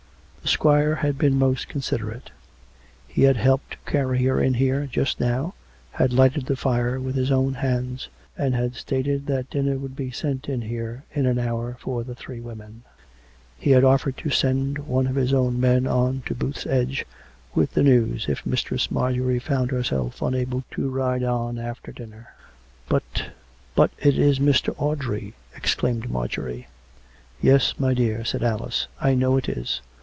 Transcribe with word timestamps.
The 0.41 0.47
squire 0.57 0.95
had 0.95 1.19
been 1.19 1.37
most 1.37 1.67
considerate; 1.69 2.31
he 3.07 3.21
had 3.23 3.37
helped 3.37 3.71
to 3.71 3.77
carry 3.91 4.23
her 4.23 4.41
in 4.41 4.55
here 4.55 4.85
just 4.87 5.19
now, 5.19 5.53
had 5.91 6.11
lighted 6.11 6.47
the 6.47 6.55
fire 6.55 6.99
with 6.99 7.15
his 7.15 7.31
own 7.31 7.53
hands, 7.53 8.09
and 8.37 8.53
had 8.55 8.73
stated 8.75 9.27
that 9.27 9.51
dinner 9.51 9.77
would 9.77 9.95
be 9.95 10.09
sent 10.11 10.49
in 10.49 10.63
here 10.63 11.03
in 11.13 11.25
an 11.27 11.37
hour 11.37 11.77
for 11.79 12.03
the 12.03 12.15
three 12.15 12.41
women. 12.41 12.81
He 13.57 13.69
had 13.69 13.83
COME 13.83 13.91
RACK! 13.91 14.01
COME 14.01 14.07
ROPE! 14.07 14.15
209 14.15 14.15
offered 14.17 14.17
to 14.17 14.35
send 14.35 14.77
one 14.87 15.07
of 15.07 15.15
his 15.15 15.31
own 15.33 15.59
men 15.59 15.85
on 15.87 16.23
to 16.25 16.33
Booth's 16.35 16.65
Edge 16.65 17.05
with 17.53 17.73
the 17.75 17.83
news, 17.83 18.25
if 18.27 18.43
Mistress 18.45 18.89
Marjorie 18.91 19.39
found 19.39 19.69
herself 19.69 20.23
unable 20.23 20.63
to 20.71 20.89
ride 20.89 21.23
on 21.23 21.59
after 21.59 21.91
dinner." 21.91 22.29
But... 22.89 23.27
but 23.75 23.91
it 23.99 24.17
is 24.17 24.39
Mr, 24.39 24.73
Audrey!" 24.79 25.33
exclaimed 25.55 26.09
Marjorie." 26.09 26.67
Yes, 27.41 27.75
my 27.79 27.93
dear," 27.93 28.25
said 28.25 28.43
Alice." 28.43 28.87
I 28.99 29.13
know 29.13 29.37
it 29.37 29.47
is. 29.47 29.81